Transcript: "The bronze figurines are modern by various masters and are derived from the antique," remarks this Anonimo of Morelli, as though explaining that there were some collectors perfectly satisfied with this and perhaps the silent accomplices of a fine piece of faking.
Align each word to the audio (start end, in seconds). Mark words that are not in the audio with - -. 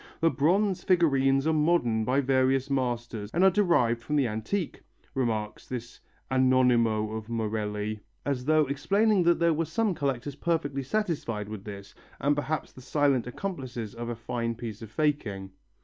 "The 0.19 0.31
bronze 0.31 0.83
figurines 0.83 1.45
are 1.45 1.53
modern 1.53 2.05
by 2.05 2.21
various 2.21 2.71
masters 2.71 3.29
and 3.35 3.43
are 3.43 3.51
derived 3.51 4.01
from 4.01 4.15
the 4.15 4.27
antique," 4.27 4.81
remarks 5.13 5.67
this 5.67 5.99
Anonimo 6.31 7.15
of 7.15 7.29
Morelli, 7.29 7.99
as 8.25 8.45
though 8.45 8.65
explaining 8.65 9.21
that 9.25 9.37
there 9.37 9.53
were 9.53 9.63
some 9.65 9.93
collectors 9.93 10.33
perfectly 10.33 10.81
satisfied 10.81 11.47
with 11.47 11.65
this 11.65 11.93
and 12.19 12.35
perhaps 12.35 12.71
the 12.73 12.81
silent 12.81 13.27
accomplices 13.27 13.93
of 13.93 14.09
a 14.09 14.15
fine 14.15 14.55
piece 14.55 14.81
of 14.81 14.89
faking. 14.89 15.51